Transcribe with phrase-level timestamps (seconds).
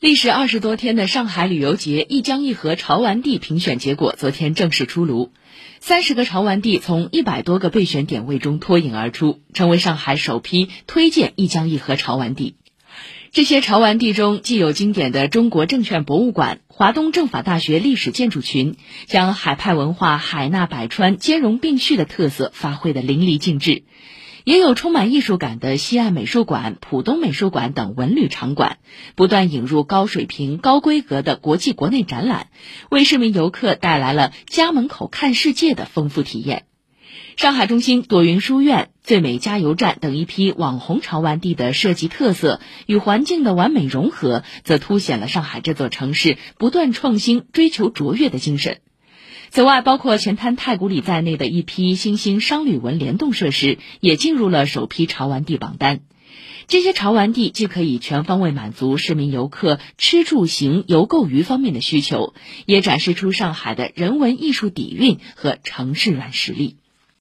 [0.00, 5.32] 历时二十多天的上海旅游节一江一河潮玩地评选结果昨天正式出炉，
[5.80, 12.56] 三十个潮玩地从一百多个备选点位中脱颖而出，成为上海首批推荐一江一河潮玩地。
[13.32, 18.76] 这些潮玩地中，既有经典的中国证券博物馆、华东政法大学历史建筑群，
[19.06, 23.84] 将海派文化海纳百川、兼容并蓄的特色发挥得淋漓尽致。
[24.44, 28.76] 也有充满艺术感的西岸美术馆、浦东美术馆等文旅场馆，
[29.14, 32.48] 不断引入高水平、高规格的国际国内展览，
[32.90, 36.66] 为市民游客带来了家门口看世界的丰富体验。
[37.36, 48.82] 上海中心朵云书院、最美加油站等一批网红潮玩地的设计特色与环境的完美融合，则凸显了上海这座城市不断创新、追求卓越的精神。
[49.54, 56.00] 此外，包括前滩太古里在内的一批新兴商旅文联动设施也进入了首批潮玩地榜单。
[56.66, 62.34] 这些潮玩地既可以全方位满足市民游客吃住行游购娱方面的需求，
[62.66, 66.78] 也展示出上海的人文艺术底蕴和城市软实力。